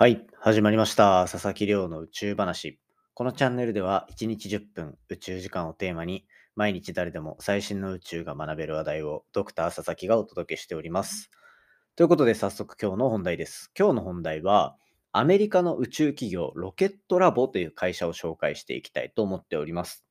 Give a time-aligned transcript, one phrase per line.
[0.00, 1.26] はい、始まりました。
[1.28, 2.78] 佐々木亮の宇宙話。
[3.14, 6.24] このチャンネルでは1日10分宇宙時間をテーマに
[6.54, 11.32] 毎日誰でも最新の宇宙が学べる話題をドクター佐々木がお届けしております。
[11.96, 13.72] ということで早速今日の本題です。
[13.76, 14.76] 今日の本題は
[15.10, 20.06] アメリカの宇宙企業ロケットラボという会社を紹介していきたいと思っております。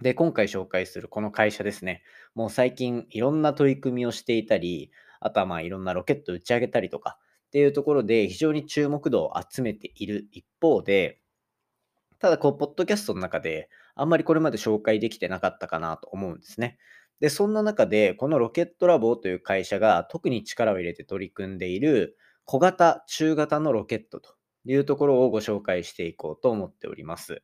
[0.00, 2.02] で、今回紹介するこの会社ですね、
[2.34, 4.90] もう最近いろんな取り組みをしていたり、
[5.20, 7.18] あとはまあいろんなロケット打ち上げたりとか
[7.52, 11.20] っていうところで非常に注目度を集めている一方で、
[12.18, 16.78] ただこう、ポッドキャストの中であんまりこれまで紹介できてなかったかなと思うんですね。
[17.20, 22.16] で、そんな中で、このロケットラボという会社が特に力を入れて取り組んでいる
[22.46, 27.42] 小型、中型のロケットというところをご紹介していこうと思っております。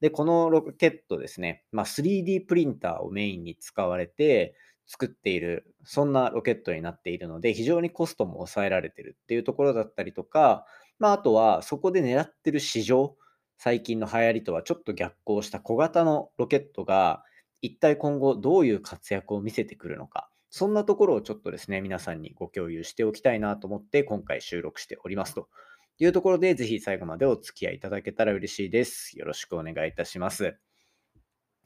[0.00, 4.54] で、このロケットですね、まあ、3D プリンターをメインに使われて
[4.90, 10.66] 作っている、そんなロケットになっているので、非常にコストも抑えられてるっていうところだったりとか、
[10.98, 13.14] まあ、あとはそこで狙ってる市場、
[13.56, 17.22] 最近の流行りとはちょっと逆行した小型のロケットが、
[17.62, 25.48] 一体今後どういう活躍を見せてくるのか、そんなところをちょっとですね、皆さんにご共有しておきたいなと思って、今回収録しておりますと
[26.00, 29.16] いうところで、ぜひ最後までお付き合いいただけたら嬉しいです。
[29.16, 30.56] よろしくお願いいたします。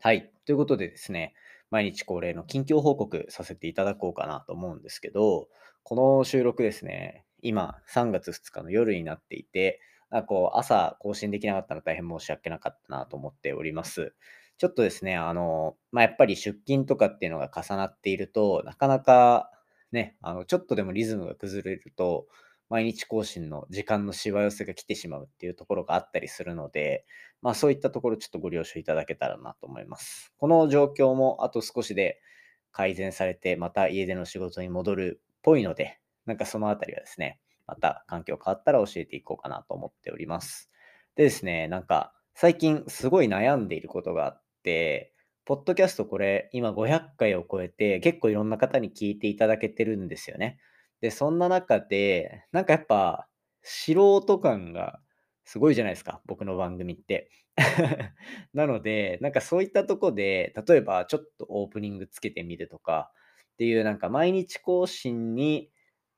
[0.00, 0.30] はい。
[0.44, 1.32] ということでですね、
[1.74, 5.48] 毎日恒例の近況報告させていただこうかなと思うんですけど、
[5.82, 14.14] この収録ですね、今3月2日の夜になっていて、なんかこう朝更新できなかったの大変申し訳なかったなと思っております。
[14.56, 19.50] ちょっとですね、あの、まあ、やっぱり出勤とかっていうのが重なっていると、なかなか
[19.90, 22.28] ね、あの、ちょっとでもリズムが崩れると、
[22.74, 27.06] 毎日更新の時間のしわ寄せが来てしまうっていうところがあったりするので、
[27.40, 30.34] まあそういったところちょっとご了承いただけたらなと思います。
[30.38, 32.20] この状況もあと少しで
[32.72, 40.68] 改善されて、また家での仕事に戻るっぽいので、なんかそのあたりはですね、また環境変わったら教えていこうかなと思っております。
[41.14, 50.58] でですね、なんか最近すごい悩んでいることがあって、ポッドキャストこれ今500回を超えて結構いろんな方に聞いていただけてるんですよね。
[51.00, 53.28] で、そんな中で、なんかやっぱ
[53.62, 55.00] 素人感が
[55.44, 57.30] すごいじゃないですか、僕の番組って。
[58.54, 63.12] なので、なんかそういったとこで、例えばちょっとオープニングつけてみるとか
[63.54, 65.70] っていうなんか毎日更新に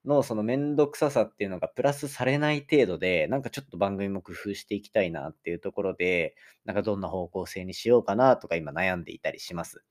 [0.06, 9.82] のそのめんどくささっていうのがプラスされない程度で、なんかちょっと番組も工夫していきたいなっていうところで、なんかどんな方向性にしようかなとか今悩んでいたりします。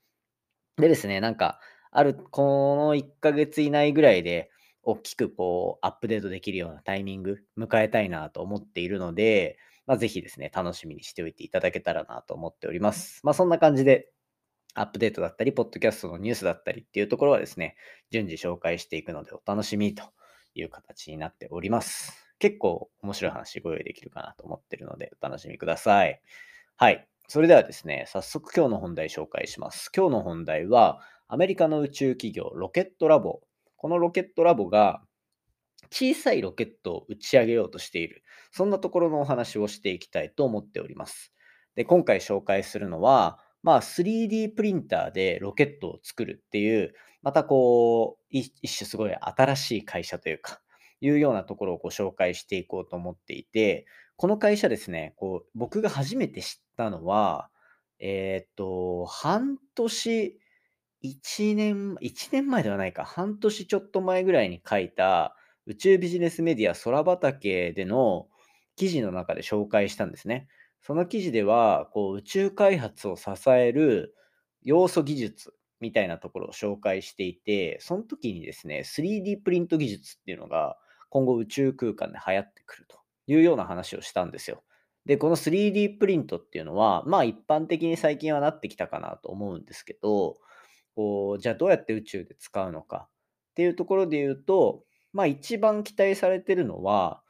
[0.78, 1.60] でですね、なんか
[1.92, 4.52] ある、この1ヶ月以内ぐらいで、
[4.86, 9.58] 大きくこうアップデートできるようなタイミング迎えたいなと思っているので、
[9.88, 13.20] まあ、ぜひですね、楽しみにしておいていただけたらなと思っております。
[13.24, 14.10] まあ、そんな感じで、
[14.74, 17.76] アップデートだったり、ポッドキャストのニュースだったりっていうところはですね、
[18.12, 20.04] 順次紹介していくのでお楽しみと
[20.54, 22.14] いう形になっております。
[22.40, 26.22] 結構面白い話ご用意できるかなと思ってるので、お楽しみください。
[26.76, 27.08] はい。
[27.28, 29.90] それではですね、早速今日の本題紹介します。
[29.96, 33.42] 今日の本題は、アメリカの宇宙企業ロケットラボ
[33.86, 35.04] このロケットラボが
[35.92, 41.32] 小さいロケットを打ち上げようとしている、そんなところのお話をしていきたいと思っております。
[41.76, 50.62] で、今回紹介するのは、まあ 3D プリンターでロケットを作るっていう、またこう、一種すごい新しい会社というか、
[51.00, 53.86] いうようなところをご紹介していこうと思っていて、
[54.16, 57.52] この会社ですね、こう僕が初めて知ったのは、
[58.00, 60.40] えー、っと、半年、
[61.06, 65.36] 1年、1年前ではないか、半年ちょっと前ぐらいに書いた
[65.66, 68.28] 宇宙ビジネスメディア空畑での
[68.76, 70.48] 記事の中で紹介したんですね。
[70.82, 74.16] その記事では、こう宇宙開発を支える
[74.64, 80.78] 要素技術みたいなところを紹介していて、その時にですね、3D プリント技術っていうのが
[81.10, 84.64] 今後宇宙空間で流行ってくるというような話をしたんですよ。
[85.06, 90.38] で、この 3D プリントっていうのは、まあ一般的に最近はなってきたかなと思うんですけど、
[90.96, 93.08] こうじゃあどうやって宇宙で使うのか
[93.52, 94.84] っていうところで言うと、
[95.14, 97.22] まあ一番期待されてるのは、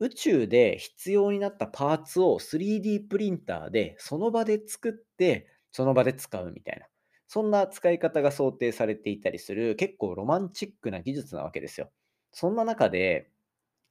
[0.00, 6.86] 宇宙で必要になったパーツを 3D プリンターでその場で作って、その場で使うみたいな。
[7.26, 11.90] そんな使い方が想定されていたりする結構ロマンチックな技術なわけですよ。
[12.32, 13.30] そんな中で、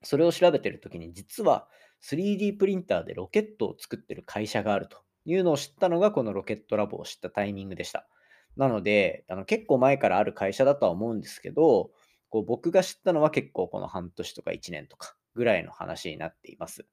[0.03, 1.67] それを調べてるときに実は
[2.01, 8.07] 3D プリンターでロケットを作ってる会社があるというのを知ったのがこのロケットラボを知ったタイミングでした。
[8.55, 11.91] なので、あの結構前からある会社だとは思うんですけど、
[12.29, 16.85] こう僕が知ったのは結構この半年とか1年とかぐらいの話になっています。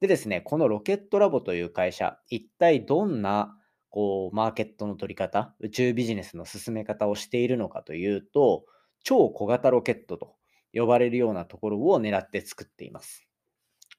[0.00, 3.56] でですね、このロケットラボという会社、一体どんな
[3.90, 8.64] こうマーケットの取り方、宇宙ビジネスの進め方をしているのかというと、
[9.04, 10.34] 超小型ロケットと
[10.72, 13.28] 呼ばれるようなところを狙って作っています。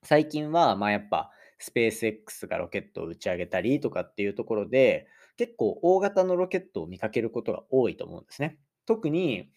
[0.03, 8.59] 最近は、まあやっぱ、スペース X がロケットを打ち上げたりとかっていうところで、結構大型のロケットを見かけることが多いと思うんですね。
[8.85, 9.49] 特に、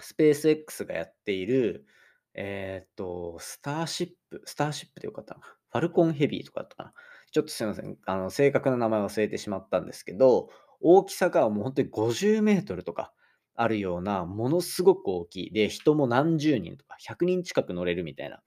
[0.00, 1.86] スペース X がやっている、
[2.34, 5.40] えーっと、スターシップ、スターシップでよかったな？
[5.40, 6.92] ファルコンヘビーとかだったかな？
[7.32, 7.96] ちょっとすいません。
[8.06, 10.50] あの、正確な名前忘れてしまったんですけど、
[10.80, 13.12] 大きさがもう本当に50メートルとか
[13.54, 15.52] あるような、ものすごく大きい。
[15.52, 18.36] で、人も何十人とか、100人近く乗れるみたいな。
[18.36, 18.40] っ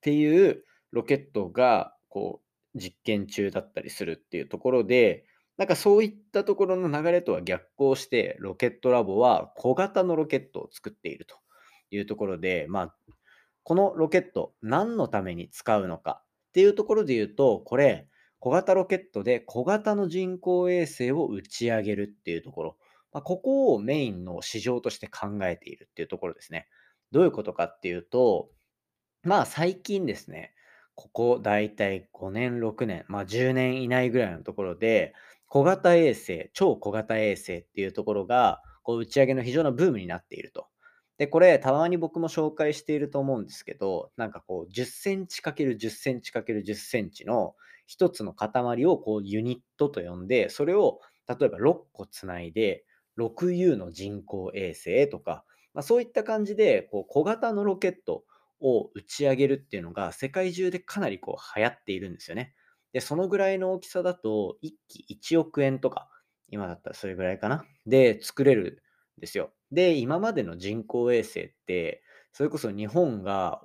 [0.00, 2.41] ていうロケットが、こう、
[2.74, 5.26] 実験中だったりするっていうところで、
[5.56, 11.36] なんかそういったところの流れとは逆行して、ロケットラボは小型のロケットを作っていると
[11.90, 12.96] いうところで、まあ、
[13.62, 18.08] このロケット、何のために使うのかっていうところで言うと、これ、
[18.40, 22.76] 小型ロケットで小型の人工衛星を打ち上げるっていうところ、
[23.12, 26.66] まあ、ここをメインの市場として考えているっていうところですね。
[27.12, 28.48] どういうことかっていうと、
[29.22, 30.54] まあ最近ですね、
[31.02, 35.14] ここだいたい5年、6年、まあ10年以内ぐらいのところで、
[35.48, 40.68] 小型衛星、超小型衛星っていうところが、こう打ち上げの非常なブームになっていると。
[41.18, 47.56] で、これ、たまに僕も紹介していると思うんですけど、なんかこう、10センチ ×10 センチ ×10 センチの
[47.86, 52.84] 一つの塊をこうユニットと呼んで、それを例えば6個つないで、
[53.18, 55.44] 6U の人工衛星とか、
[55.74, 58.24] まあ、そういった感じでこう小型のロケット
[58.62, 62.54] を打ち上げるっていうのが世界中でかなりこう流行っているんですよね。
[62.92, 66.08] で、そのぐらいの大きさだと1機1億円とか、
[66.48, 67.64] 今だったらそれぐらいかな。
[67.86, 68.82] で、作れる
[69.18, 69.52] んですよ。
[69.70, 73.60] で、今までの人工衛星って、それこそ日本が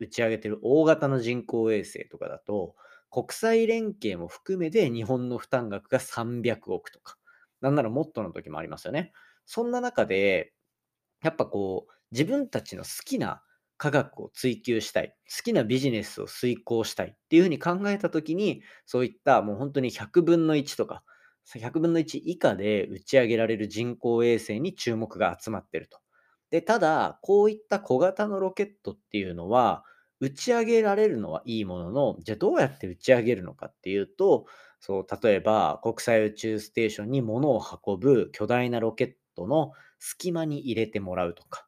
[0.00, 2.74] 打ち上げてる大型の人工衛星とかだと、
[3.10, 7.16] 国際連携も含めて日本の負担額が300億とか、
[7.60, 9.12] なんならもっとの時もありますよね。
[9.46, 10.52] そんな中で、
[11.22, 13.42] やっぱこう、自分たちの好きな
[13.82, 21.02] 科学を追求したい、好きなビジネスを遂行したいっていうふうに考えたときに、そういったもう本当に100分の1とか、
[21.56, 25.98] 100分の1以下で打ち上げられる人工衛星に注目が集まってると。
[26.50, 29.84] で、ただ、こういった小型のロケットっていうのは、
[30.20, 34.46] 打ち上げられるのはいいものの、じゃあどうやって打ち上げるのかっていうと、
[34.78, 41.66] そう、例えば国際宇宙ステーションに物を運ぶ巨大なロケットの隙間に入れてもらうとか、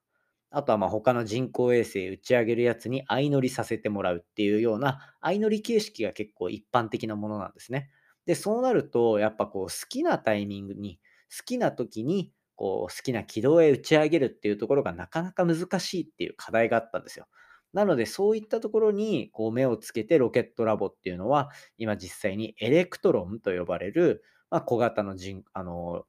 [0.56, 7.90] あとはまあ他の人工衛星打ち上げるやつに相乗りさせてもらうっていうような相乗り形式が結構一般的なものなんですね。
[8.26, 10.98] で、そうなると、やっぱこう好きなタイミングに、
[11.36, 17.26] 好きな時にこう好きな軌道へ打ち上げるっていうところがなかなか難しいっていう課題があったんですよ。
[17.72, 26.04] なので、そういったところにこう目をつけてロケットラボっていうのは、今実際にエレクトロンと呼ばれる、まあ、小型の人あの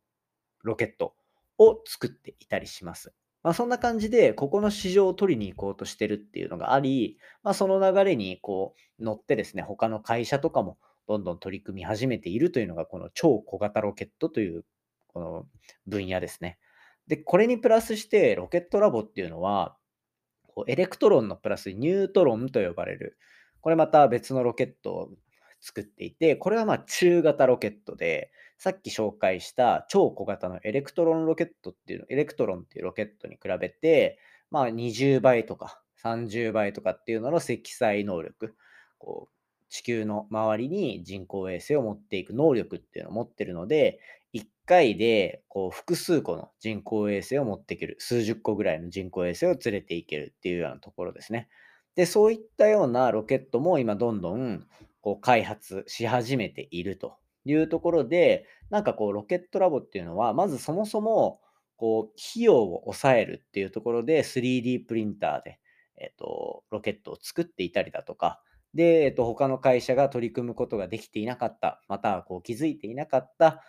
[0.63, 1.15] ロケット
[1.57, 3.13] を作っていたりします。
[3.45, 14.65] まあ、そんな感じで、ここの市場を取りに行こうとしてるっていうのがあり、まあ、その流れにこう乗ってですね、他の会社とかもどんどん取り組み始めているというのが、この超小型ロケットという
[15.09, 15.45] この
[15.86, 16.57] 分野ですね。
[17.06, 19.77] で、これにプラスして、ロケットラボっていうのは、
[20.48, 23.15] こうエレクトロンのプラスニュートロンと呼ばれる、
[23.62, 25.09] これまた別のロケットを
[25.62, 34.19] 作っていて、これはまあ中型ロケットで、さっき紹介した超小型のエレクトロンロケットっていうの、エレクトロンっていうロケットに比べて、
[34.51, 38.55] まあ20倍とか30倍とかっていうのの積載能力、
[38.97, 39.35] こう
[39.69, 44.00] 地球の周りに人工衛星を持っていく能力っていうのを持ってるので、
[44.33, 51.50] 1回でこう複数個の人工衛星を持っていける、数十個ぐらいの人工衛星を連れていけるっていうようなところですね。
[51.95, 54.65] で、そういったようなロケットも今どんどん
[55.01, 61.41] こう開発し始めているというところで、なんかこう、ロケットラボっていうのは、まずそもそも、
[61.77, 65.59] こう、費用を抑えるっていうところで、3D プリンターで、
[65.97, 68.41] えっと、ロケットを作っていたりだとか、
[68.73, 73.63] で、えっと、他の会社が取り組むことができていなかった、またはこう気づいていなかった、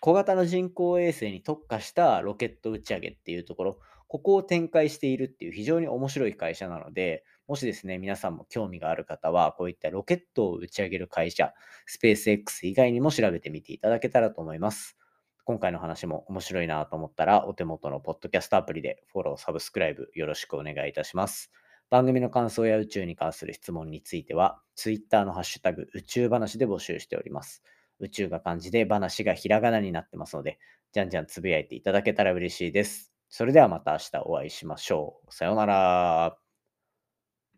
[0.00, 3.78] 小型の人工衛星に特化したロケット打ち上げっていうところ、
[4.08, 11.52] ここを展開しているっていう非常に面白い会社なので、もしですね、皆さんも興味がある方は、こういったロケットを打ち上げる会社、
[11.84, 14.96] スペース X 以外にも調べてみていただけたらと思います。
[15.42, 21.50] 今回の話も面白いなと思ったら、お手元のポッドキャストアプリでフォロー、サブスクライブよろしくお願いいたします。
[21.90, 27.64] 番組の感想や宇宙に関する質問については、Twitter のハッシュタグ宇宙話で募集しております。
[27.98, 30.60] 宇宙が漢字で話がひらがなになってますので、
[30.92, 33.12] じゃんじゃんつぶやいていただけたら嬉しいです。
[33.28, 35.34] それではまた明日お会いしましょう。
[35.34, 36.49] さようなら。